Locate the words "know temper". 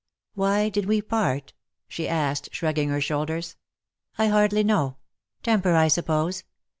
4.63-5.75